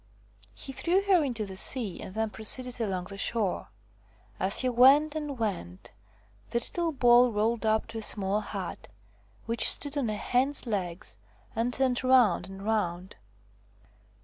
He 0.55 0.71
threw 0.73 1.03
her 1.03 1.23
into 1.23 1.45
the 1.45 1.55
sea 1.55 2.01
and 2.01 2.15
then 2.15 2.31
proceeded 2.31 2.81
along 2.81 3.03
the 3.03 3.19
shore. 3.19 3.67
As 4.39 4.61
he 4.61 4.67
went 4.69 5.13
and 5.13 5.37
went, 5.37 5.91
the 6.49 6.57
little 6.57 6.91
ball 6.91 7.31
rolled 7.31 7.67
up 7.67 7.85
to 7.89 7.99
a 7.99 8.01
small 8.01 8.41
hut 8.41 8.87
which 9.45 9.69
stood 9.69 9.95
on 9.95 10.09
a 10.09 10.15
hen's 10.15 10.65
legs 10.65 11.19
and 11.55 11.71
turned 11.71 12.03
round 12.03 12.49
and 12.49 12.65
round. 12.65 13.15